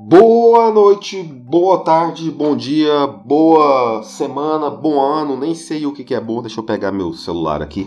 [0.00, 6.20] Boa noite, boa tarde, bom dia, boa semana, bom ano, nem sei o que, é
[6.20, 7.84] bom, deixa eu pegar meu celular aqui.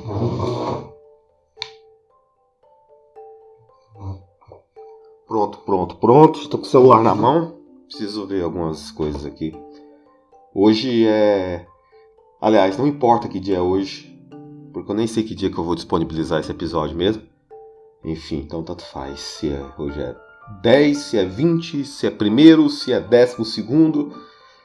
[5.25, 7.55] Pronto, pronto, pronto, estou com o celular na mão,
[7.87, 9.55] preciso ver algumas coisas aqui.
[10.53, 11.65] Hoje é.
[12.41, 14.21] Aliás, não importa que dia é hoje,
[14.73, 17.23] porque eu nem sei que dia que eu vou disponibilizar esse episódio mesmo.
[18.03, 20.30] Enfim, então tanto faz se é, hoje é
[20.61, 24.13] 10, se é 20, se é primeiro, se é décimo segundo,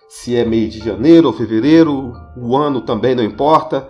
[0.08, 3.88] se é meio de janeiro ou fevereiro, o ano também não importa.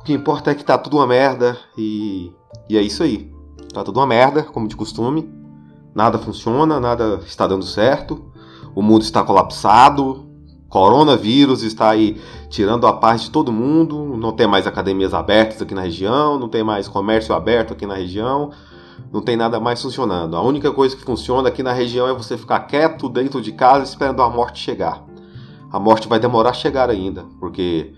[0.00, 2.32] O que importa é que tá tudo uma merda e,
[2.68, 3.32] e é isso aí.
[3.72, 5.30] Tá tudo uma merda, como de costume.
[5.94, 8.32] Nada funciona, nada está dando certo.
[8.74, 10.24] O mundo está colapsado.
[10.68, 14.16] Coronavírus está aí tirando a paz de todo mundo.
[14.16, 17.94] Não tem mais academias abertas aqui na região, não tem mais comércio aberto aqui na
[17.94, 18.50] região
[19.12, 20.36] não tem nada mais funcionando.
[20.36, 23.84] A única coisa que funciona aqui na região é você ficar quieto dentro de casa
[23.84, 25.04] esperando a morte chegar.
[25.72, 27.92] A morte vai demorar a chegar ainda, porque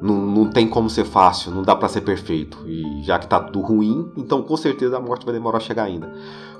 [0.00, 2.58] não, não tem como ser fácil, não dá para ser perfeito.
[2.66, 5.84] E já que tá tudo ruim, então com certeza a morte vai demorar a chegar
[5.84, 6.12] ainda.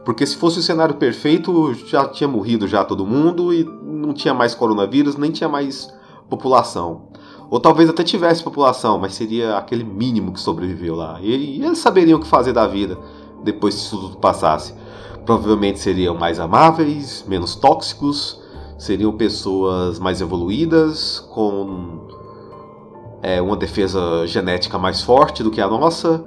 [0.05, 4.35] Porque se fosse o cenário perfeito, já tinha morrido já todo mundo e não tinha
[4.35, 5.93] mais coronavírus, nem tinha mais
[6.29, 7.09] população.
[7.51, 11.19] Ou talvez até tivesse população, mas seria aquele mínimo que sobreviveu lá.
[11.21, 12.99] E, e eles saberiam o que fazer da vida
[13.45, 14.75] depois que isso tudo passasse.
[15.25, 18.41] Provavelmente seriam mais amáveis, menos tóxicos,
[18.79, 22.09] seriam pessoas mais evoluídas, com
[23.23, 26.25] é, uma defesa genética mais forte do que a nossa.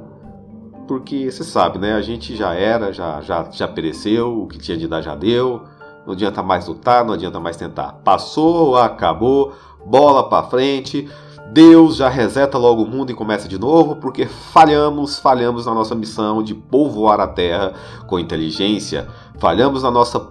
[0.88, 1.94] Porque você sabe, né?
[1.94, 5.62] A gente já era, já, já, já pereceu, o que tinha de dar já deu.
[6.06, 7.92] Não adianta mais lutar, não adianta mais tentar.
[8.04, 9.52] Passou, acabou,
[9.86, 11.08] bola para frente.
[11.52, 15.96] Deus já reseta logo o mundo e começa de novo, porque falhamos, falhamos na nossa
[15.96, 17.74] missão de povoar a Terra
[18.06, 19.08] com inteligência,
[19.40, 20.30] falhamos na nossa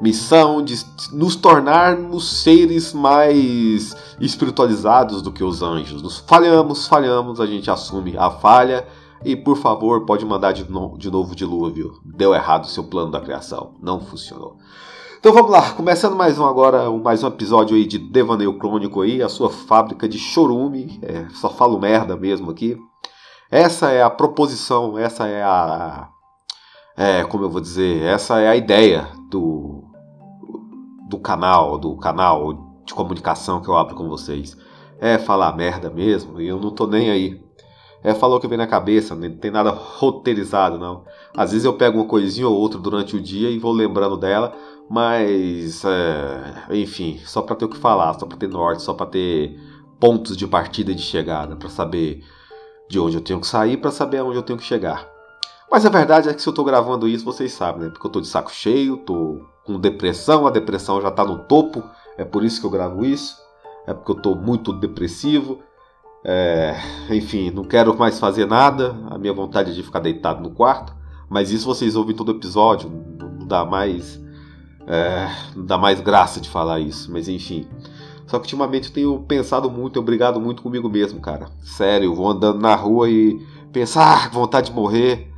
[0.00, 0.76] missão de
[1.12, 6.02] nos tornarmos seres mais espiritualizados do que os anjos.
[6.02, 8.86] Nos falhamos, falhamos, a gente assume a falha
[9.24, 11.92] e por favor pode mandar de, no de novo o dilúvio.
[12.04, 14.56] Deu errado o seu plano da criação, não funcionou.
[15.18, 19.22] Então vamos lá, começando mais um agora, mais um episódio aí de Devaneio Crônico aí,
[19.22, 22.76] a sua fábrica de chorume, é, só falo merda mesmo aqui.
[23.50, 26.08] Essa é a proposição, essa é a,
[26.96, 29.84] é, como eu vou dizer, essa é a ideia do,
[31.08, 34.56] do canal, do canal de comunicação que eu abro com vocês.
[34.98, 37.45] É falar merda mesmo, e eu não tô nem aí.
[38.06, 41.02] É falar o que vem na cabeça, não tem nada roteirizado não.
[41.36, 44.54] Às vezes eu pego uma coisinha ou outra durante o dia e vou lembrando dela,
[44.88, 49.06] mas, é, enfim, só para ter o que falar, só para ter norte, só para
[49.06, 49.58] ter
[49.98, 52.22] pontos de partida e de chegada, para saber
[52.88, 55.10] de onde eu tenho que sair, para saber aonde eu tenho que chegar.
[55.68, 57.88] Mas a verdade é que se eu tô gravando isso, vocês sabem, né?
[57.88, 61.82] Porque eu tô de saco cheio, tô com depressão, a depressão já tá no topo,
[62.16, 63.36] é por isso que eu gravo isso,
[63.84, 65.58] é porque eu tô muito depressivo.
[66.28, 66.74] É,
[67.08, 70.92] enfim, não quero mais fazer nada, a minha vontade é de ficar deitado no quarto,
[71.30, 74.20] mas isso vocês ouvem todo episódio, não dá mais
[74.88, 77.68] é, não dá mais graça de falar isso, mas enfim.
[78.26, 81.48] Só que ultimamente eu tenho pensado muito, eu brigado muito comigo mesmo, cara.
[81.60, 83.40] Sério, eu vou andando na rua e
[83.72, 85.32] pensar, ah, vontade de morrer.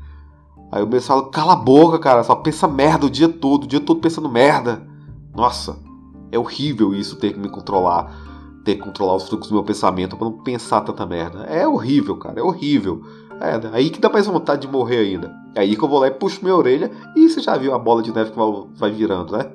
[0.72, 3.66] Aí eu mesmo falo, cala a boca, cara, só pensa merda o dia todo, o
[3.66, 4.86] dia todo pensando merda.
[5.34, 5.78] Nossa,
[6.32, 8.10] é horrível isso, ter que me controlar,
[8.68, 11.44] ter que controlar os fluxos do meu pensamento para não pensar tanta merda.
[11.44, 13.00] É horrível, cara, é horrível.
[13.40, 15.34] É, aí que dá mais vontade de morrer ainda.
[15.54, 17.78] É aí que eu vou lá e puxo minha orelha e você já viu a
[17.78, 18.38] bola de neve que
[18.78, 19.50] vai virando, né?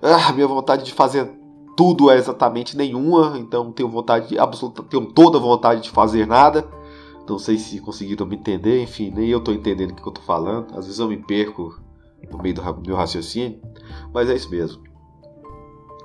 [0.00, 1.30] Ah, minha vontade de fazer
[1.76, 6.66] tudo é exatamente nenhuma, então tenho vontade de, absoluta, tenho toda vontade de fazer nada.
[7.28, 10.24] Não sei se conseguiram me entender, enfim, nem eu estou entendendo o que eu estou
[10.24, 10.68] falando.
[10.78, 11.78] Às vezes eu me perco
[12.30, 13.60] no meio do meu raciocínio,
[14.14, 14.82] mas é isso mesmo.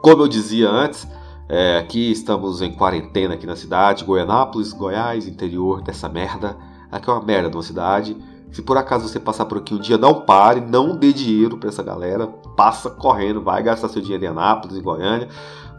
[0.02, 1.08] Como eu dizia antes,
[1.54, 6.56] é, aqui estamos em quarentena aqui na cidade, Goianápolis, Goiás, interior dessa merda.
[6.90, 8.16] Aqui é uma merda de uma cidade.
[8.54, 11.68] Se por acaso você passar por aqui um dia, não pare, não dê dinheiro para
[11.68, 12.26] essa galera.
[12.56, 15.28] Passa correndo, vai gastar seu dinheiro em Anápolis, em Goiânia.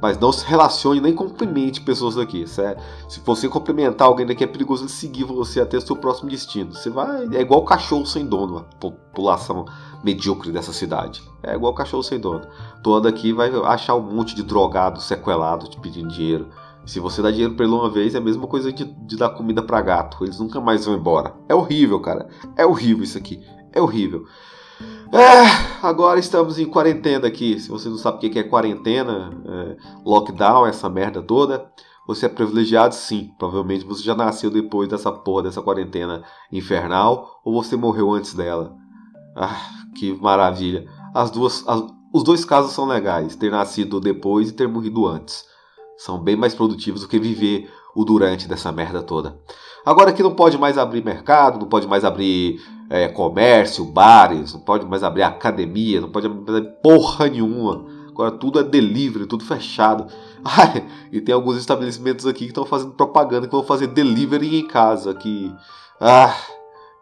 [0.02, 2.82] Mas não se relacione nem cumprimente pessoas daqui, certo?
[3.08, 6.74] Se você cumprimentar alguém daqui, é perigoso seguir você até o seu próximo destino.
[6.74, 7.28] Você vai.
[7.32, 9.64] É igual cachorro sem dono, a população
[10.02, 11.22] medíocre dessa cidade.
[11.42, 12.46] É igual cachorro sem dono.
[12.86, 16.48] Anda aqui vai achar um monte de drogado, sequelado, te pedindo dinheiro.
[16.84, 19.30] Se você dá dinheiro pra ele uma vez, é a mesma coisa de, de dar
[19.30, 20.24] comida para gato.
[20.24, 21.34] Eles nunca mais vão embora.
[21.48, 22.28] É horrível, cara.
[22.56, 23.40] É horrível isso aqui.
[23.72, 24.26] É horrível.
[25.12, 27.60] É, agora estamos em quarentena aqui.
[27.60, 31.70] Se você não sabe o que é quarentena, é, lockdown, essa merda toda,
[32.06, 33.30] você é privilegiado sim.
[33.38, 38.74] Provavelmente você já nasceu depois dessa porra, dessa quarentena infernal, ou você morreu antes dela.
[39.36, 40.86] Ah, que maravilha.
[41.14, 41.82] As duas, as,
[42.12, 45.44] os dois casos são legais, ter nascido depois e ter morrido antes.
[45.96, 49.38] São bem mais produtivos do que viver o durante dessa merda toda.
[49.84, 54.60] Agora que não pode mais abrir mercado, não pode mais abrir é, comércio, bares, não
[54.60, 57.86] pode mais abrir academia, não pode abrir porra nenhuma.
[58.08, 60.06] Agora tudo é delivery, tudo fechado.
[61.12, 65.14] E tem alguns estabelecimentos aqui que estão fazendo propaganda que vão fazer delivery em casa.
[65.14, 65.52] Que.
[66.00, 66.34] Ah,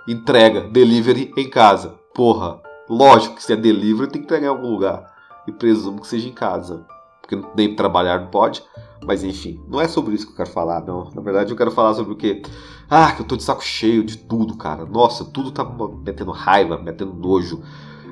[0.08, 1.99] entrega, delivery em casa.
[2.20, 5.10] Porra, lógico que se é delivery tem que entregar em algum lugar.
[5.48, 6.84] E presumo que seja em casa.
[7.22, 8.62] Porque nem trabalhar não pode.
[9.06, 11.10] Mas enfim, não é sobre isso que eu quero falar, não.
[11.14, 12.42] Na verdade, eu quero falar sobre o que.
[12.90, 14.84] Ah, que eu tô de saco cheio de tudo, cara.
[14.84, 15.64] Nossa, tudo tá
[16.04, 17.62] metendo raiva, metendo nojo.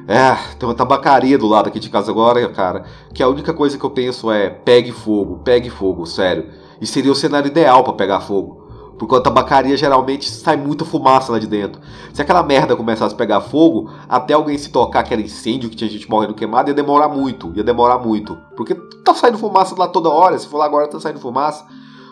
[0.07, 2.87] É, tem uma tabacaria do lado aqui de casa agora, cara.
[3.13, 6.49] Que a única coisa que eu penso é: pegue fogo, pegue fogo, sério.
[6.81, 8.68] E seria o cenário ideal para pegar fogo.
[8.99, 11.81] Porque a tabacaria geralmente sai muita fumaça lá de dentro.
[12.13, 15.77] Se aquela merda começasse a pegar fogo, até alguém se tocar que era incêndio, que
[15.77, 17.53] tinha gente morrendo queimada, ia demorar muito.
[17.55, 18.37] Ia demorar muito.
[18.57, 18.75] Porque
[19.05, 20.37] tá saindo fumaça lá toda hora.
[20.39, 21.65] Se for lá agora, tá saindo fumaça.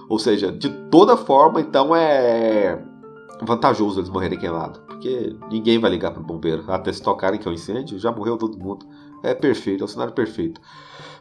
[0.08, 2.80] Ou seja, de toda forma, então é
[3.42, 4.80] vantajoso eles morrerem queimados.
[4.86, 6.64] Porque ninguém vai ligar pro bombeiro.
[6.68, 8.86] Até se tocarem que é um incêndio, já morreu todo mundo.
[9.22, 10.60] É perfeito, é o cenário perfeito.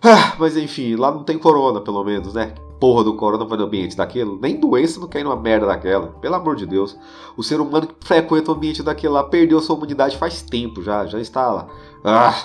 [0.03, 2.53] Ah, mas enfim, lá não tem corona, pelo menos, né?
[2.79, 6.07] Porra do corona vai no ambiente daquele, nem doença não ir numa merda daquela.
[6.07, 6.97] Pelo amor de Deus.
[7.37, 11.05] O ser humano que frequenta o ambiente daquele lá perdeu sua humanidade faz tempo já,
[11.05, 11.67] já está lá.
[12.03, 12.35] Ah,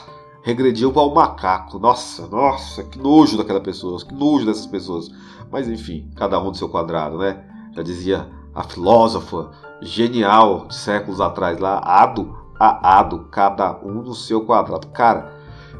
[0.42, 1.78] regrediu para o macaco.
[1.78, 5.10] Nossa, nossa, que nojo daquela pessoa, que nojo dessas pessoas.
[5.50, 7.44] Mas enfim, cada um do seu quadrado, né?
[7.74, 9.50] Já dizia a filósofa
[9.80, 14.88] genial de séculos atrás lá, ado a ado, cada um no seu quadrado.
[14.88, 15.32] Cara,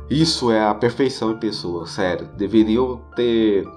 [0.09, 2.27] isso é a perfeição em pessoa, sério.
[2.39, 3.69] Deveriam ter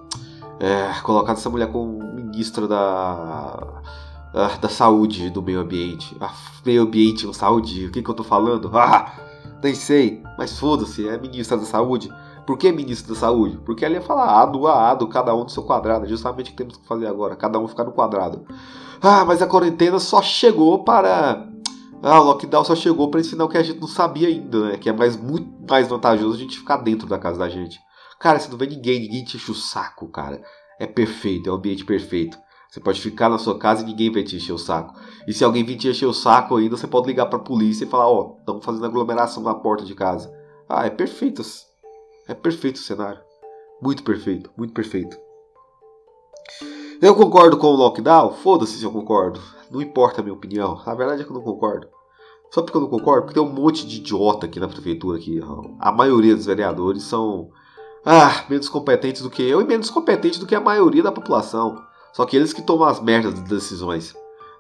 [0.60, 3.82] é, colocado essa mulher como ministra da,
[4.60, 6.16] da saúde, do meio ambiente.
[6.20, 6.34] Ah,
[6.66, 8.72] meio ambiente com saúde, o que, que eu tô falando?
[8.76, 9.14] Ah,
[9.64, 12.12] nem sei, mas foda-se, é ministra da saúde.
[12.46, 13.58] Por que ministra da saúde?
[13.66, 16.06] Porque ela ia falar ado a ado, cada um do seu quadrado.
[16.06, 18.46] É justamente o que temos que fazer agora, cada um ficar no quadrado.
[19.02, 21.48] Ah, mas a quarentena só chegou para.
[22.02, 24.78] Ah, o lockdown só chegou para ensinar o que a gente não sabia ainda, né?
[24.78, 27.80] Que é mais, muito mais vantajoso a gente ficar dentro da casa da gente.
[28.24, 30.42] Cara, você não vê ninguém, ninguém te enche o saco, cara.
[30.80, 32.38] É perfeito, é o ambiente perfeito.
[32.70, 34.98] Você pode ficar na sua casa e ninguém vai te encher o saco.
[35.28, 37.88] E se alguém vir te encher o saco ainda, você pode ligar pra polícia e
[37.88, 40.34] falar, ó, oh, estamos fazendo aglomeração na porta de casa.
[40.70, 41.42] Ah, é perfeito.
[42.26, 43.20] É perfeito o cenário.
[43.82, 45.18] Muito perfeito, muito perfeito.
[47.02, 48.32] Eu concordo com o lockdown?
[48.36, 49.42] Foda-se se eu concordo.
[49.70, 50.82] Não importa a minha opinião.
[50.86, 51.90] A verdade é que eu não concordo.
[52.52, 53.24] Só porque eu não concordo?
[53.24, 55.18] Porque tem um monte de idiota aqui na prefeitura.
[55.18, 55.42] Aqui.
[55.78, 57.50] A maioria dos vereadores são
[58.06, 61.82] ah, menos competentes do que eu e menos competentes do que a maioria da população.
[62.12, 64.14] Só que eles que tomam as merdas das decisões.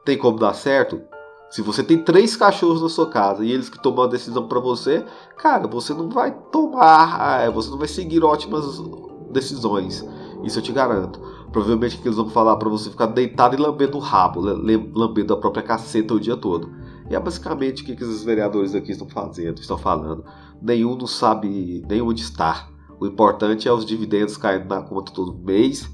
[0.05, 1.01] Tem como dar certo?
[1.49, 4.59] Se você tem três cachorros na sua casa e eles que tomam a decisão para
[4.59, 5.05] você,
[5.37, 8.81] cara, você não vai tomar, ah, você não vai seguir ótimas
[9.29, 10.03] decisões.
[10.43, 11.19] Isso eu te garanto.
[11.51, 15.37] Provavelmente que eles vão falar para você ficar deitado e lambendo o rabo, lambendo a
[15.37, 16.71] própria caceta o dia todo.
[17.09, 20.25] E é basicamente o que, que esses vereadores aqui estão fazendo, estão falando.
[20.61, 22.72] Nenhum não sabe nem onde está.
[22.99, 25.89] O importante é os dividendos caindo na conta todo mês,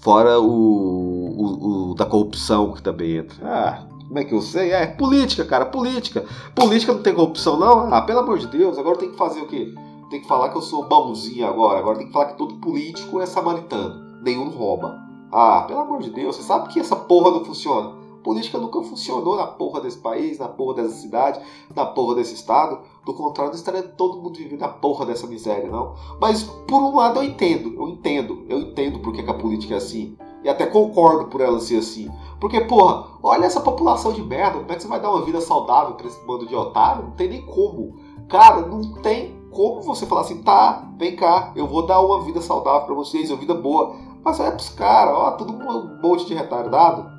[0.00, 3.36] fora o, o, o da corrupção que também entra.
[3.42, 4.72] Ah, como é que eu sei?
[4.72, 6.24] É política, cara, política.
[6.54, 7.92] Política não tem corrupção, não?
[7.92, 9.74] Ah, pelo amor de Deus, agora tem que fazer o quê?
[10.10, 11.78] Tem que falar que eu sou bonzinho agora.
[11.78, 14.20] Agora tem que falar que todo político é samaritano.
[14.22, 15.00] Nenhum rouba.
[15.32, 18.01] Ah, pelo amor de Deus, você sabe que essa porra não funciona.
[18.22, 21.40] Política nunca funcionou na porra desse país, na porra dessa cidade,
[21.74, 22.80] na porra desse estado.
[23.04, 25.94] Do contrário, estaria todo mundo vivendo na porra dessa miséria, não.
[26.20, 29.78] Mas por um lado eu entendo, eu entendo, eu entendo porque que a política é
[29.78, 30.16] assim.
[30.44, 32.10] E até concordo por ela ser assim.
[32.40, 35.40] Porque, porra, olha essa população de merda, como é que você vai dar uma vida
[35.40, 37.04] saudável pra esse bando de otário?
[37.04, 37.96] Não tem nem como.
[38.28, 42.40] Cara, não tem como você falar assim, tá, vem cá, eu vou dar uma vida
[42.40, 43.94] saudável para vocês, uma vida boa.
[44.24, 47.11] Mas olha pros caras, ó, tudo um monte de retardado.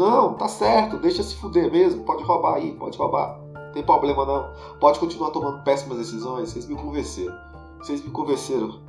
[0.00, 3.38] Não, tá certo, deixa se fuder mesmo, pode roubar aí, pode roubar.
[3.52, 4.48] Não tem problema não.
[4.80, 7.36] Pode continuar tomando péssimas decisões, vocês me convenceram.
[7.76, 8.80] Vocês me convenceram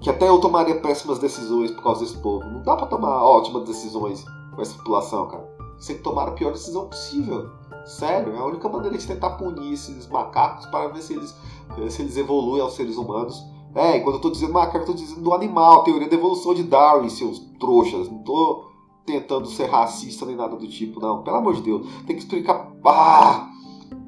[0.00, 2.44] que até eu tomaria péssimas decisões por causa desse povo.
[2.44, 5.44] Não dá para tomar ótimas decisões com essa população, cara.
[5.76, 7.50] Você tem que tomar a pior decisão possível.
[7.84, 11.36] Sério, é a única maneira de tentar punir esses macacos para ver se eles,
[11.90, 13.44] se eles evoluem aos seres humanos.
[13.74, 16.54] É, e quando eu tô dizendo macaco, eu tô dizendo do animal, teoria da evolução
[16.54, 18.08] de Darwin, seus trouxas.
[18.08, 18.71] Não tô
[19.04, 21.22] tentando ser racista nem nada do tipo, não.
[21.22, 21.86] Pelo amor de Deus.
[22.06, 22.72] Tem que explicar.
[22.84, 23.48] Ah!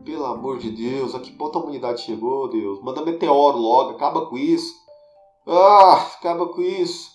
[0.05, 2.83] Pelo amor de Deus, a que ponto a humanidade chegou, Deus?
[2.83, 4.75] Manda meteoro logo, acaba com isso.
[5.47, 7.15] Ah, acaba com isso.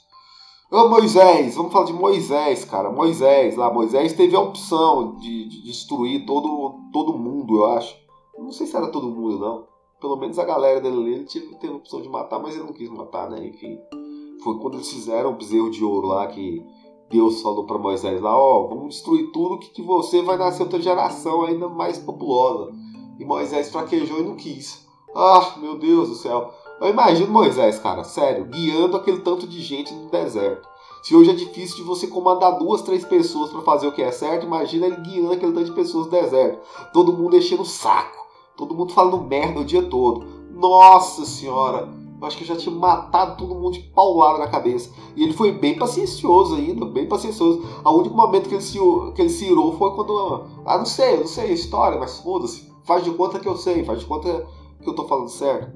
[0.72, 2.92] Ô Moisés, vamos falar de Moisés, cara.
[2.92, 7.96] Moisés, lá, Moisés teve a opção de, de destruir todo, todo mundo, eu acho.
[8.38, 9.68] Não sei se era todo mundo, não.
[10.00, 12.74] Pelo menos a galera dele ele teve, teve a opção de matar, mas ele não
[12.74, 13.48] quis matar, né?
[13.48, 13.78] Enfim.
[14.44, 16.64] Foi quando eles fizeram o bezerro de ouro lá que
[17.10, 20.80] Deus falou para Moisés lá, ó, oh, vamos destruir tudo que, você vai nascer outra
[20.80, 22.72] geração ainda mais populosa.
[23.18, 24.88] E Moisés fraquejou e não quis.
[25.16, 26.54] Ah, meu Deus do céu.
[26.80, 30.70] Eu imagino Moisés, cara, sério, guiando aquele tanto de gente no deserto.
[31.01, 34.12] Se hoje é difícil de você comandar duas, três pessoas para fazer o que é
[34.12, 36.60] certo, imagina ele guiando aquele tanto de pessoas no deserto.
[36.94, 38.28] Todo mundo enchendo o saco.
[38.56, 40.25] Todo mundo falando merda o dia todo.
[40.51, 41.99] Nossa senhora!
[42.22, 44.92] Acho que já tinha matado todo mundo de paulada na cabeça.
[45.16, 47.64] E ele foi bem paciencioso ainda, bem paciencioso.
[47.84, 48.78] O único momento que ele se,
[49.16, 50.44] que ele se irou foi quando.
[50.66, 52.70] Ah, não sei, não sei a história, mas foda-se.
[52.84, 54.46] Faz de conta que eu sei, faz de conta
[54.82, 55.72] que eu tô falando certo.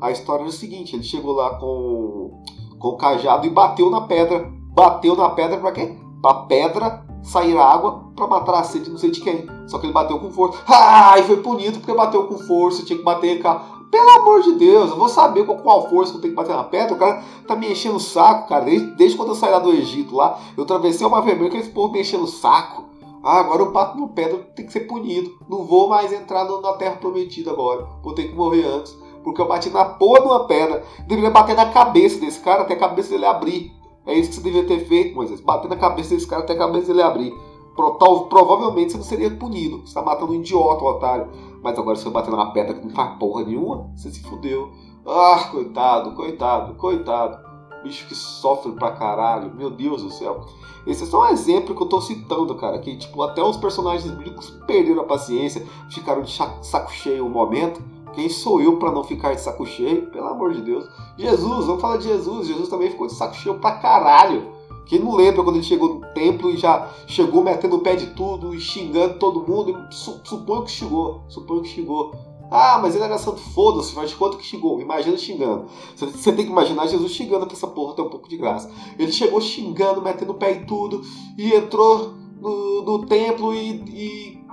[0.00, 2.42] A história é o seguinte: ele chegou lá com,
[2.78, 4.52] com o cajado e bateu na pedra.
[4.72, 5.96] Bateu na pedra pra quê?
[6.22, 9.46] Pra pedra sair água para matar a sede não sei de quem.
[9.66, 10.58] Só que ele bateu com força.
[10.68, 14.52] Ah, e foi punido porque bateu com força, tinha que bater com pelo amor de
[14.52, 16.94] Deus, eu vou saber com qual força eu tenho que bater na pedra.
[16.94, 18.64] O cara tá me enchendo o saco, cara.
[18.64, 21.68] Desde, desde quando eu saí lá do Egito lá, eu atravessei uma vermelha que eles
[21.68, 22.84] povo me enchendo o saco.
[23.22, 25.30] Ah, agora eu bato no pedra, tem que ser punido.
[25.48, 27.86] Não vou mais entrar na terra prometida agora.
[28.02, 28.96] Vou ter que morrer antes.
[29.24, 30.84] Porque eu bati na porra de uma pedra.
[31.06, 33.72] Deveria bater na cabeça desse cara até a cabeça dele abrir.
[34.06, 35.40] É isso que você devia ter feito, Moisés.
[35.40, 37.34] Bater na cabeça desse cara até a cabeça dele abrir.
[37.74, 39.78] Provavelmente você não seria punido.
[39.78, 41.28] Você está matando um idiota, um otário.
[41.62, 44.70] Mas agora você bater numa pedra que não faz porra nenhuma, você se fudeu.
[45.06, 47.48] Ah, coitado, coitado, coitado.
[47.82, 49.54] Bicho que sofre pra caralho.
[49.54, 50.44] Meu Deus do céu.
[50.86, 52.78] Esse é só um exemplo que eu tô citando, cara.
[52.78, 57.82] Que, tipo, até os personagens bíblicos perderam a paciência, ficaram de saco cheio um momento
[58.18, 60.10] quem sou eu para não ficar de saco cheio?
[60.10, 60.88] Pelo amor de Deus.
[61.16, 62.48] Jesus, vamos falar de Jesus.
[62.48, 64.52] Jesus também ficou de saco cheio pra caralho.
[64.88, 68.06] Quem não lembra quando ele chegou no templo e já chegou metendo o pé de
[68.14, 69.86] tudo e xingando todo mundo?
[69.90, 71.22] Suponho que xingou.
[71.28, 72.12] Suponho que xingou.
[72.50, 74.80] Ah, mas ele era santo, foda-se, faz de conta que xingou.
[74.80, 75.66] Imagina xingando.
[75.94, 78.70] Você tem que imaginar Jesus xingando pra essa porra ter um pouco de graça.
[78.98, 81.02] Ele chegou xingando, metendo o pé em tudo,
[81.36, 84.44] e entrou no, no templo e, e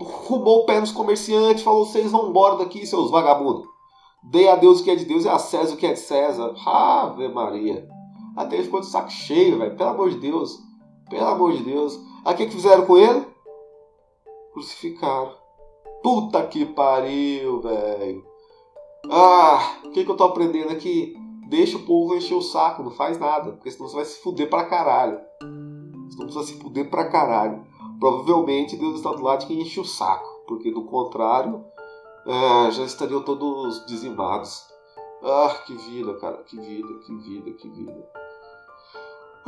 [0.00, 3.66] rumou o pé nos comerciantes, falou: vocês vão embora daqui, seus vagabundos.
[4.22, 6.00] Dê a Deus o que é de Deus e a César o que é de
[6.00, 6.54] César.
[6.64, 7.95] Ave Maria.
[8.36, 9.76] Até ele ficou de saco cheio, velho.
[9.76, 10.62] Pelo amor de Deus.
[11.08, 11.98] Pelo amor de Deus.
[12.24, 13.26] Aí o que, que fizeram com ele?
[14.52, 15.34] Crucificaram.
[16.02, 18.24] Puta que pariu, velho.
[19.10, 21.16] Ah, o que, que eu tô aprendendo aqui?
[21.48, 23.52] Deixa o povo encher o saco, não faz nada.
[23.52, 25.18] Porque senão você vai se fuder pra caralho.
[26.10, 27.64] Senão você vai se fuder pra caralho
[27.98, 31.64] provavelmente Deus está do lado de quem enche o saco, porque do contrário
[32.26, 34.66] é, já estariam todos dizimados.
[35.22, 38.10] Ah, que vida, cara, que vida, que vida, que vida.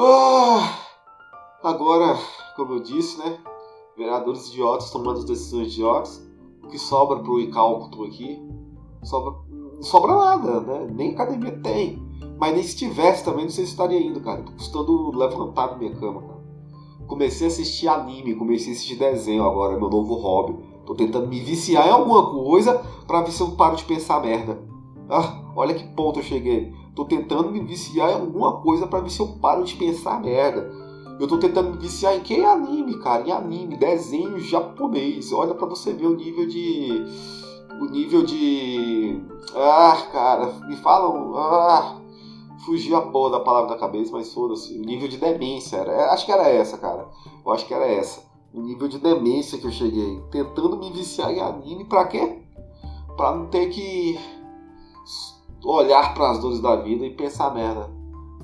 [0.01, 0.79] Ah,
[1.65, 2.17] agora,
[2.55, 3.37] como eu disse, né?
[3.97, 6.25] Vereadores idiotas tomando decisões idiotas.
[6.63, 8.41] O que sobra pro Icálculo aqui?
[9.03, 10.87] Sobra, não sobra nada, né?
[10.95, 12.01] Nem academia tem.
[12.39, 14.45] Mas nem se tivesse também, não sei se estaria indo, cara.
[14.45, 16.45] Tô custando levantar da minha cama, cara.
[17.09, 20.57] Comecei a assistir anime, comecei a assistir desenho agora, meu novo hobby.
[20.87, 24.63] Tô tentando me viciar em alguma coisa para ver se eu paro de pensar merda.
[25.11, 26.73] Ah, olha que ponto eu cheguei.
[26.99, 30.69] Tô tentando me viciar em alguma coisa para ver se eu paro de pensar merda.
[31.21, 33.23] Eu tô tentando me viciar em que anime, cara?
[33.23, 35.33] Em anime, desenho japonês.
[35.33, 37.05] Olha para você ver o nível de
[37.81, 39.23] o nível de
[39.55, 42.01] ah, cara, me falam, ah,
[42.67, 44.77] fugiu a porra da palavra da cabeça, mas foda-se.
[44.77, 45.77] O nível de demência.
[45.77, 47.07] Era, é, acho que era essa, cara.
[47.47, 48.25] Eu acho que era essa.
[48.53, 50.21] O nível de demência que eu cheguei.
[50.33, 52.43] Tentando me viciar em anime pra quê?
[53.17, 54.19] Pra não ter que
[55.65, 57.91] olhar para as dores da vida e pensar merda.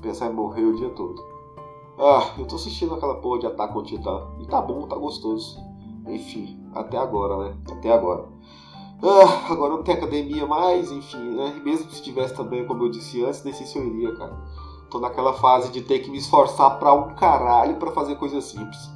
[0.01, 1.23] Pensar em morrer o dia todo.
[1.97, 4.27] Ah, eu tô assistindo aquela porra de Ataque ao Titã.
[4.39, 5.57] E tá bom, tá gostoso.
[6.07, 7.57] Enfim, até agora, né?
[7.71, 8.25] Até agora.
[9.01, 11.55] Ah, agora não tem academia mais, enfim, né?
[11.57, 14.37] E mesmo se tivesse também, como eu disse antes, nem sei se eu iria, cara.
[14.89, 18.93] Tô naquela fase de ter que me esforçar pra um caralho pra fazer coisas simples.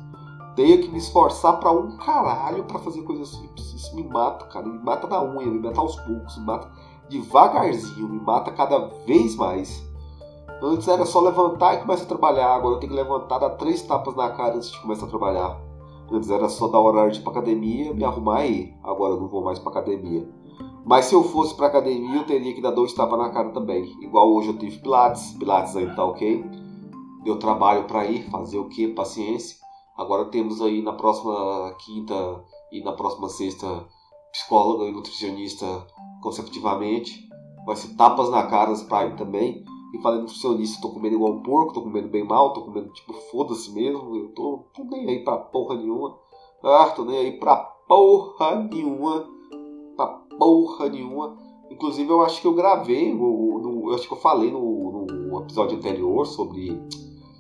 [0.56, 3.74] Tenho que me esforçar pra um caralho pra fazer coisas simples.
[3.74, 4.68] Isso me mata, cara.
[4.68, 6.70] Me mata na unha, me mata aos poucos, me mata
[7.10, 9.84] devagarzinho, me mata cada vez mais.
[10.62, 13.82] Antes era só levantar e começar a trabalhar, agora eu tenho que levantar, dar três
[13.82, 15.58] tapas na cara antes de começar a trabalhar.
[16.12, 18.78] Antes era só dar horário de ir pra academia, me arrumar e ir.
[18.84, 20.28] Agora eu não vou mais pra academia.
[20.86, 23.86] Mas se eu fosse pra academia, eu teria que dar dois tapas na cara também.
[24.02, 26.44] Igual hoje eu tive Pilates, Pilates ainda tá ok.
[27.24, 28.88] Deu trabalho para ir, fazer o que?
[28.88, 29.58] Paciência.
[29.96, 33.86] Agora temos aí na próxima quinta e na próxima sexta
[34.32, 35.66] psicóloga e nutricionista
[36.22, 37.28] consecutivamente.
[37.66, 39.64] Vai ser tapas na cara pra ir também.
[39.94, 43.12] E falei nutricionista, tô comendo igual um porco, tô comendo bem mal, tô comendo tipo
[43.32, 46.16] foda-se mesmo, eu tô, tô nem aí pra porra nenhuma.
[46.64, 47.58] Ah, tô nem aí pra
[47.88, 49.28] porra nenhuma.
[49.96, 50.08] Pra
[50.38, 51.38] porra nenhuma.
[51.72, 55.78] Inclusive, eu acho que eu gravei, no, eu acho que eu falei no, no, episódio
[55.78, 56.80] anterior sobre,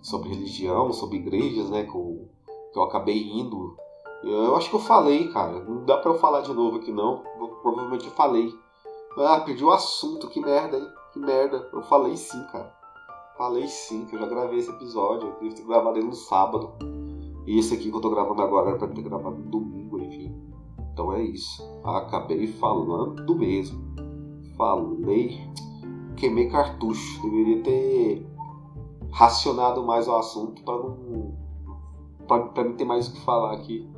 [0.01, 1.83] sobre religião, sobre igrejas, né?
[1.83, 2.29] Que eu,
[2.71, 3.75] que eu acabei indo.
[4.23, 5.63] Eu acho que eu falei, cara.
[5.63, 7.23] Não dá pra eu falar de novo aqui, não.
[7.39, 8.53] Eu, provavelmente eu falei.
[9.17, 10.87] Ah, perdi o assunto, que merda, hein?
[11.13, 11.69] Que merda.
[11.73, 12.73] Eu falei sim, cara.
[13.37, 15.29] Falei sim, que eu já gravei esse episódio.
[15.29, 16.73] Eu devo ter gravado ele no sábado.
[17.45, 20.35] E esse aqui que eu tô gravando agora era pra ter gravado no domingo, enfim.
[20.91, 21.63] Então é isso.
[21.83, 23.79] Acabei falando mesmo.
[24.57, 25.39] Falei.
[26.17, 27.21] Queimei cartucho.
[27.21, 28.27] Deveria ter
[29.11, 31.37] racionado mais o assunto para não.
[32.27, 33.89] Pra, pra não ter mais o que falar aqui.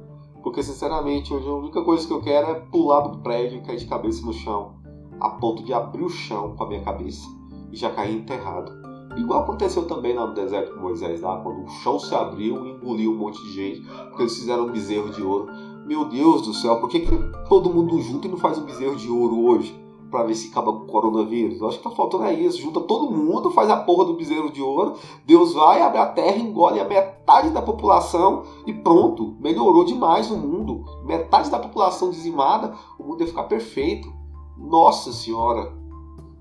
[0.44, 3.78] Porque sinceramente, hoje a única coisa que eu quero é pular do prédio e cair
[3.78, 4.76] de cabeça no chão.
[5.20, 7.28] A ponto de abrir o chão com a minha cabeça
[7.72, 8.72] e já cair enterrado.
[9.18, 12.72] Igual aconteceu também lá no deserto com Moisés, lá, quando o chão se abriu e
[12.72, 15.52] engoliu um monte de gente, porque eles fizeram um bezerro de ouro.
[15.86, 17.18] Meu Deus do céu, por que, que
[17.50, 19.81] todo mundo junto e não faz um bezerro de ouro hoje?
[20.12, 21.62] Para ver se acaba com o coronavírus.
[21.62, 22.62] Eu acho que tá faltando é isso.
[22.62, 24.96] Junta todo mundo, faz a porra do bezerro de ouro.
[25.26, 29.38] Deus vai, abre a terra, engole a metade da população e pronto.
[29.40, 30.84] Melhorou demais o mundo.
[31.06, 34.12] Metade da população dizimada, o mundo ia ficar perfeito.
[34.58, 35.74] Nossa senhora.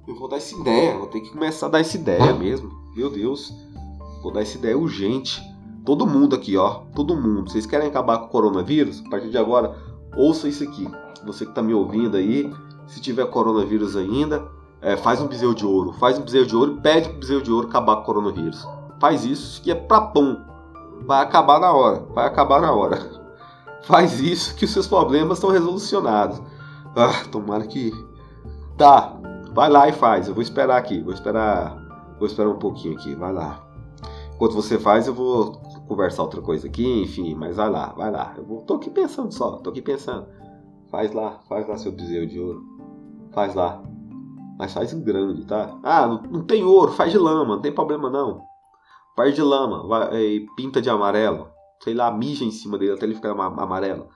[0.07, 0.99] Eu vou dar essa ideia.
[0.99, 2.71] Vou ter que começar a dar essa ideia mesmo.
[2.97, 3.55] Meu Deus.
[4.23, 5.41] Vou dar essa ideia urgente.
[5.85, 6.81] Todo mundo aqui, ó.
[6.95, 7.50] Todo mundo.
[7.50, 9.03] Vocês querem acabar com o coronavírus?
[9.07, 9.77] A partir de agora,
[10.17, 10.87] ouça isso aqui.
[11.25, 12.50] Você que tá me ouvindo aí
[12.90, 14.49] se tiver coronavírus ainda,
[14.82, 15.92] é, faz um bezerro de ouro.
[15.92, 18.66] Faz um bezerro de ouro e pede pro bezerro de ouro acabar com o coronavírus.
[18.99, 20.44] Faz isso que é pra pão.
[21.06, 22.04] Vai acabar na hora.
[22.12, 22.99] Vai acabar na hora.
[23.85, 26.42] Faz isso que os seus problemas estão resolucionados.
[26.97, 27.92] Ah, tomara que.
[28.76, 29.16] Tá,
[29.54, 30.28] vai lá e faz.
[30.28, 31.00] Eu vou esperar aqui.
[31.00, 31.76] Vou esperar.
[32.18, 33.14] Vou esperar um pouquinho aqui.
[33.14, 33.64] Vai lá.
[34.35, 35.52] Enquanto você faz, eu vou
[35.87, 38.32] conversar outra coisa aqui, enfim, mas vai lá, vai lá.
[38.38, 40.26] Eu vou, tô aqui pensando só, tô aqui pensando.
[40.90, 42.79] Faz lá, faz lá seu bezerro de ouro.
[43.32, 43.82] Faz lá.
[44.58, 45.78] Mas faz em grande, tá?
[45.82, 48.43] Ah, não, tem ouro, faz de lama, não tem problema não.
[49.16, 51.49] Faz de lama, vai, é, pinta de amarelo.
[51.82, 54.08] Sei lá, mija em cima dele até ele ficar amarelo.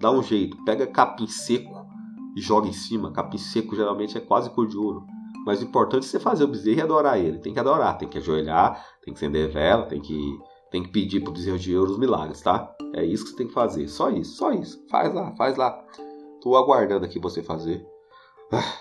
[0.00, 1.86] Dá um jeito, pega capim seco
[2.34, 3.12] e joga em cima.
[3.12, 5.04] Capim seco geralmente é quase cor de ouro.
[5.44, 7.38] Mas o importante é você fazer o bezerro e adorar ele.
[7.38, 10.38] Tem que adorar, tem que ajoelhar, tem que acender vela, tem que,
[10.70, 12.74] tem que pedir pro bezerro de ouro os milagres, tá?
[12.94, 13.88] É isso que você tem que fazer.
[13.88, 14.82] Só isso, só isso.
[14.88, 15.70] Faz lá, faz lá.
[16.40, 17.91] Tô aguardando aqui você fazer.
[18.54, 18.76] Ah,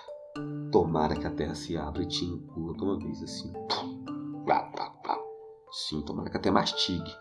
[0.70, 3.54] tomara que a terra se abra e te engula de uma vez assim.
[5.72, 7.16] Sim, tomara que a terra mastigue.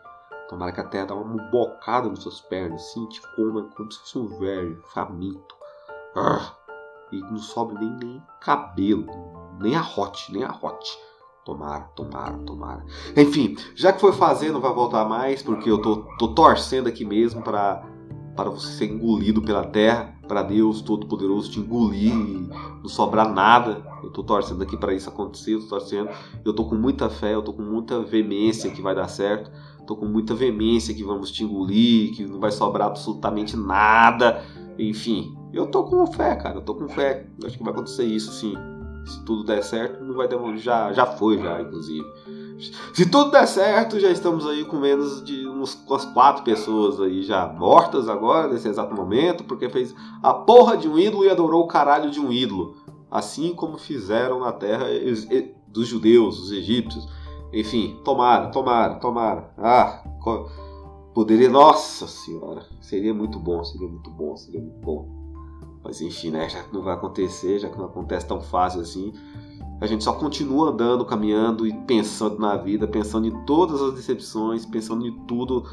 [0.48, 4.00] Tomara que a terra dá uma bocada nas suas pernas, assim, te coma como se
[4.00, 5.54] fosse um velho, faminto.
[6.16, 6.56] Ah,
[7.12, 9.06] e não sobe nem, nem cabelo,
[9.60, 10.98] nem a rote, nem a rote.
[11.44, 12.84] Tomara, tomara, tomara.
[13.16, 17.04] Enfim, já que foi fazer, não vai voltar mais, porque eu tô, tô torcendo aqui
[17.04, 17.88] mesmo para
[18.36, 22.48] para você ser engolido pela terra, para Deus Todo-Poderoso te engolir e
[22.82, 23.82] não sobrar nada.
[24.02, 26.10] Eu estou torcendo aqui para isso acontecer, eu tô torcendo.
[26.44, 29.50] Eu estou com muita fé, eu estou com muita veemência que vai dar certo.
[29.78, 34.42] Estou com muita veemência que vamos te engolir, que não vai sobrar absolutamente nada.
[34.78, 36.56] Enfim, eu estou com fé, cara.
[36.56, 37.26] Eu estou com fé.
[37.40, 38.54] Eu acho que vai acontecer isso, sim.
[39.04, 40.56] Se tudo der certo, não vai demorar.
[40.58, 42.06] Já, já foi, já, inclusive.
[42.94, 47.22] Se tudo der certo, já estamos aí com menos de uns, umas quatro pessoas aí
[47.22, 51.64] já mortas agora, nesse exato momento, porque fez a porra de um ídolo e adorou
[51.64, 52.76] o caralho de um ídolo.
[53.10, 54.86] Assim como fizeram na terra
[55.66, 57.08] dos judeus, os egípcios.
[57.52, 59.52] Enfim, tomara, tomara, tomara.
[59.58, 60.04] Ah,
[61.12, 61.48] poderia.
[61.48, 65.08] Nossa senhora, seria muito bom, seria muito bom, seria muito bom.
[65.82, 66.48] Mas enfim, né?
[66.48, 69.12] Já que não vai acontecer, já que não acontece tão fácil assim
[69.80, 74.66] a gente só continua andando, caminhando e pensando na vida, pensando em todas as decepções,
[74.66, 75.64] pensando em tudo,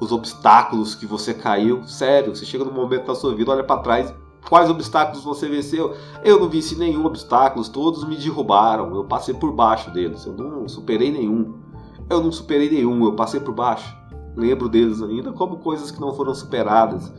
[0.00, 1.84] os obstáculos que você caiu.
[1.84, 4.14] Sério, você chega num momento da sua vida, olha para trás,
[4.48, 5.94] quais obstáculos você venceu?
[6.24, 10.66] Eu não venci nenhum obstáculo, todos me derrubaram, eu passei por baixo deles, eu não
[10.66, 11.60] superei nenhum.
[12.08, 13.94] Eu não superei nenhum, eu passei por baixo.
[14.34, 17.12] Lembro deles ainda como coisas que não foram superadas.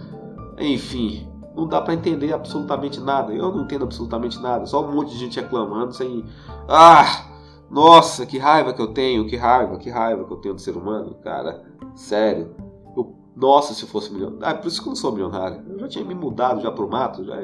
[0.58, 1.31] Enfim,
[1.62, 3.34] não dá para entender absolutamente nada.
[3.34, 4.66] Eu não entendo absolutamente nada.
[4.66, 6.26] Só um monte de gente reclamando sem.
[6.68, 7.28] Ah!
[7.70, 10.76] Nossa, que raiva que eu tenho, que raiva, que raiva que eu tenho do ser
[10.76, 11.64] humano, cara.
[11.96, 12.54] Sério.
[12.98, 14.46] Eu, nossa, se eu fosse milionário.
[14.46, 15.64] Ah, por isso que eu não sou milionário.
[15.70, 17.38] Eu já tinha me mudado já pro mato, já,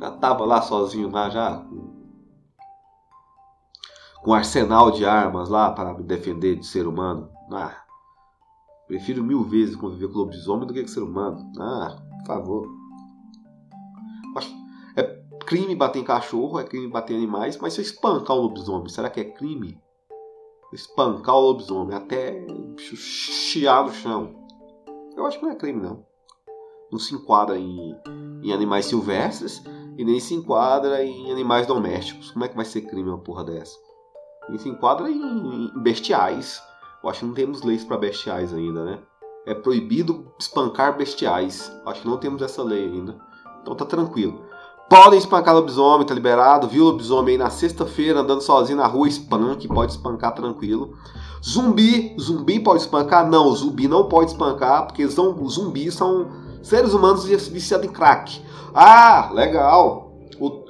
[0.00, 1.64] já tava lá sozinho lá, já.
[4.24, 7.30] Com um arsenal de armas lá para me defender de ser humano.
[7.52, 7.84] Ah,
[8.88, 11.52] prefiro mil vezes conviver com lobisomem do que com ser humano.
[11.60, 12.85] Ah, por favor
[15.46, 18.88] crime bater em cachorro, é crime bater em animais, mas se eu espancar um lobisomem,
[18.88, 19.80] será que é crime?
[20.72, 22.44] Espancar o lobisomem até
[22.76, 24.34] chiar no chão.
[25.16, 26.04] Eu acho que não é crime, não.
[26.90, 27.96] não se enquadra em,
[28.42, 29.62] em animais silvestres
[29.96, 32.32] e nem se enquadra em animais domésticos.
[32.32, 33.78] Como é que vai ser crime uma porra dessa?
[34.48, 36.60] Ele se enquadra em, em bestiais.
[37.02, 38.98] Eu acho que não temos leis para bestiais ainda, né?
[39.46, 41.72] É proibido espancar bestiais.
[41.86, 43.18] Acho que não temos essa lei ainda.
[43.66, 44.42] Então tá tranquilo.
[44.88, 46.68] Podem espancar lobisomem, tá liberado.
[46.68, 50.94] Viu lobisomem aí na sexta-feira andando sozinho na rua, espanque, pode espancar tranquilo.
[51.44, 53.28] Zumbi, zumbi pode espancar?
[53.28, 56.28] Não, zumbi não pode espancar, porque são, zumbis são
[56.62, 58.40] seres humanos viciados em crack.
[58.72, 60.12] Ah, legal.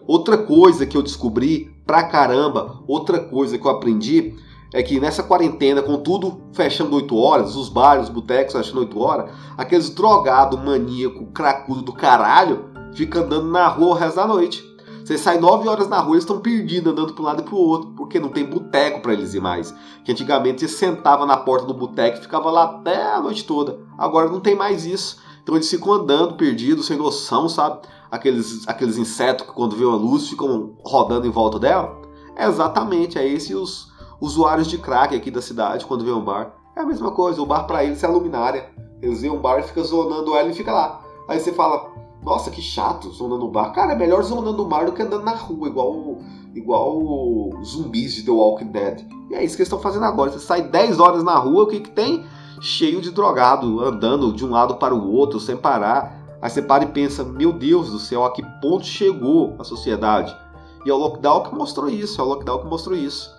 [0.07, 4.35] Outra coisa que eu descobri pra caramba, outra coisa que eu aprendi
[4.73, 8.99] é que nessa quarentena, com tudo fechando 8 horas, os bares, os botecos fechando 8
[8.99, 14.65] horas, aqueles drogado, maníaco, cracudo do caralho, fica andando na rua o resto da noite.
[15.05, 17.55] Você sai 9 horas na rua, eles estão perdidos, andando para um lado e para
[17.55, 19.73] o outro, porque não tem boteco para eles ir mais.
[20.05, 23.79] Que antigamente você sentava na porta do boteco e ficava lá até a noite toda.
[23.97, 25.19] Agora não tem mais isso.
[25.45, 27.87] Então eles ficam andando perdidos, sem noção, sabe?
[28.11, 32.03] Aqueles, aqueles insetos que quando vê uma luz ficam rodando em volta dela.
[32.35, 36.53] É exatamente, é esse os usuários de crack aqui da cidade quando vê um bar.
[36.75, 38.71] É a mesma coisa, o bar para eles é a luminária.
[39.01, 41.01] Eles veem um bar e fica zonando ela e fica lá.
[41.29, 41.93] Aí você fala,
[42.27, 43.73] nossa, que chato, zonando no bar.
[43.73, 46.19] Cara, é melhor zonando no bar do que andando na rua, igual,
[46.55, 49.07] igual zumbis de The Walking Dead.
[49.31, 50.31] E é isso que eles estão fazendo agora.
[50.31, 52.27] Você sai 10 horas na rua, o que, que tem?
[52.61, 56.25] cheio de drogado, andando de um lado para o outro sem parar.
[56.41, 60.37] Aí você para e pensa: meu Deus do céu, a que ponto chegou a sociedade?
[60.85, 63.35] E é o lockdown que mostrou isso, é o lockdown que mostrou isso.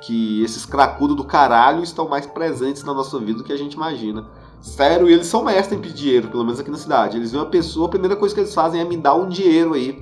[0.00, 3.74] Que esses cracudos do caralho estão mais presentes na nossa vida do que a gente
[3.74, 4.26] imagina.
[4.62, 7.16] Sério, e eles são mestres em pedir dinheiro, pelo menos aqui na cidade.
[7.16, 9.74] Eles veem uma pessoa, a primeira coisa que eles fazem é me dar um dinheiro
[9.74, 10.00] aí.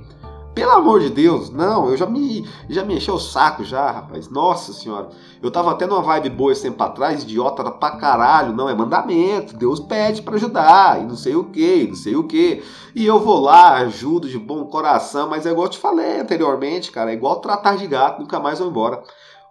[0.53, 4.29] Pelo amor de Deus, não, eu já me já me encheu o saco já, rapaz.
[4.29, 5.09] Nossa senhora.
[5.41, 8.53] Eu tava até numa vibe boa esse tempo atrás, idiota pra caralho.
[8.53, 9.55] Não, é mandamento.
[9.55, 12.61] Deus pede para ajudar, e não sei o que, não sei o que.
[12.93, 16.91] E eu vou lá, ajudo de bom coração, mas é igual eu te falei anteriormente,
[16.91, 17.11] cara.
[17.11, 19.01] É igual tratar de gato, nunca mais vou embora.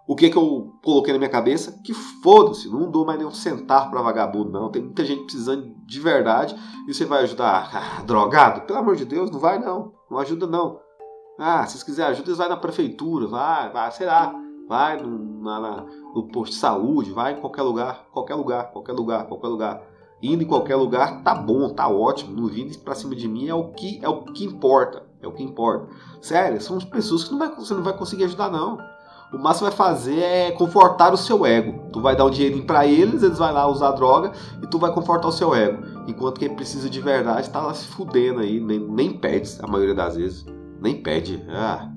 [0.07, 1.79] O que que eu coloquei na minha cabeça?
[1.83, 4.69] Que foda-se, não dou mais nenhum centavo pra vagabundo, não.
[4.69, 6.55] Tem muita gente precisando de verdade
[6.87, 8.61] e você vai ajudar ah, drogado?
[8.61, 9.93] Pelo amor de Deus, não vai não.
[10.09, 10.79] Não ajuda não.
[11.39, 14.33] Ah, se vocês quiserem ajuda, vai na prefeitura, vai, vai, sei lá,
[14.67, 19.27] vai no, na, no posto de saúde, vai em qualquer lugar, qualquer lugar, qualquer lugar,
[19.27, 19.81] qualquer lugar.
[20.21, 22.39] Indo em qualquer lugar, tá bom, tá ótimo.
[22.39, 25.03] Não vindo pra cima de mim é o que é o que importa.
[25.21, 25.87] É o que importa.
[26.21, 28.77] Sério, são pessoas que não vai, você não vai conseguir ajudar, não.
[29.33, 31.89] O máximo vai fazer é confortar o seu ego.
[31.93, 34.93] Tu vai dar um dinheirinho para eles, eles vão lá usar droga e tu vai
[34.93, 35.83] confortar o seu ego.
[36.05, 39.95] Enquanto quem precisa de verdade tá lá se fudendo aí, nem, nem pede a maioria
[39.95, 40.45] das vezes
[40.81, 41.41] nem pede.
[41.47, 41.89] Ah,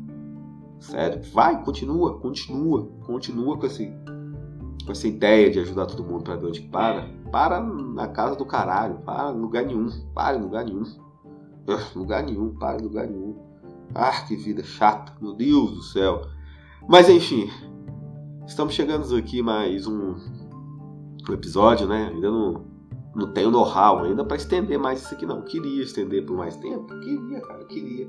[0.78, 1.22] sério.
[1.32, 3.92] Vai, continua, continua, continua com, esse,
[4.84, 7.08] com essa ideia de ajudar todo mundo para onde para.
[7.32, 10.84] Para na casa do caralho, para em lugar nenhum, para em lugar nenhum.
[11.66, 13.36] Uh, lugar nenhum, para em lugar nenhum.
[13.92, 16.22] Ah, que vida chata, meu Deus do céu.
[16.86, 17.50] Mas enfim,
[18.46, 20.16] estamos chegando aqui mais um,
[21.28, 22.10] um episódio, né?
[22.12, 22.62] Ainda não,
[23.14, 25.40] não tenho know-how ainda para estender mais isso aqui, não.
[25.40, 28.06] Queria estender por mais tempo, queria, cara, queria.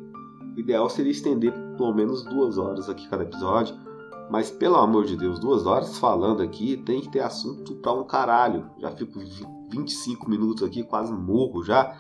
[0.56, 3.76] O ideal seria estender pelo menos duas horas aqui cada episódio.
[4.30, 8.04] Mas pelo amor de Deus, duas horas falando aqui tem que ter assunto pra um
[8.04, 8.70] caralho.
[8.78, 9.20] Já fico
[9.72, 11.98] 25 minutos aqui, quase morro já.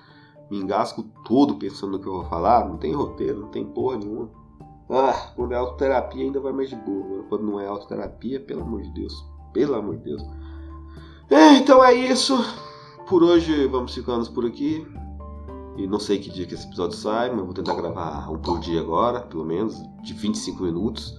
[0.52, 2.68] Me engasco todo pensando no que eu vou falar.
[2.68, 4.30] Não tem roteiro, não tem porra nenhuma.
[4.90, 7.24] Ah, quando é autoterapia ainda vai mais de boa.
[7.30, 9.14] quando não é autoterapia, pelo amor de Deus.
[9.54, 10.22] Pelo amor de Deus.
[11.30, 12.38] É, então é isso.
[13.08, 14.86] Por hoje vamos ficando por aqui.
[15.78, 18.60] E não sei que dia que esse episódio sai, mas vou tentar gravar um por
[18.60, 21.14] dia agora, pelo menos, de 25 minutos.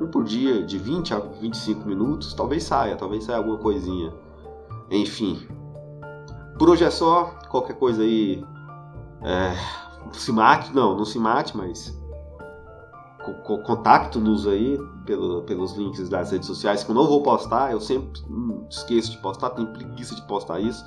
[0.00, 4.14] Um por dia, de 20 a 25 minutos, talvez saia, talvez saia alguma coisinha.
[4.90, 5.46] Enfim.
[6.58, 7.36] Por hoje é só.
[7.50, 8.42] Qualquer coisa aí.
[9.22, 9.54] É,
[10.12, 11.97] se mate, não, não se mate, mas.
[13.64, 17.72] Contacto-nos aí pelo, pelos links das redes sociais que eu não vou postar.
[17.72, 20.84] Eu sempre hum, esqueço de postar, tenho preguiça de postar isso.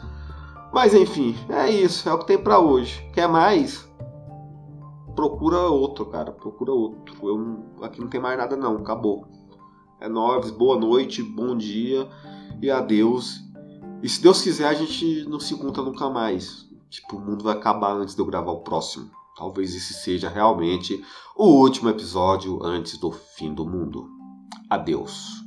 [0.72, 3.06] Mas enfim, é isso, é o que tem para hoje.
[3.14, 3.90] Quer mais?
[5.16, 7.16] Procura outro, cara, procura outro.
[7.28, 9.28] Eu, aqui não tem mais nada não, acabou.
[10.00, 12.08] É nóis, boa noite, bom dia
[12.62, 13.42] e adeus.
[14.02, 16.68] E se Deus quiser, a gente não se encontra nunca mais.
[16.90, 19.12] Tipo, o mundo vai acabar antes de eu gravar o próximo.
[19.42, 21.04] Talvez esse seja realmente
[21.36, 24.08] o último episódio antes do fim do mundo.
[24.70, 25.42] Adeus.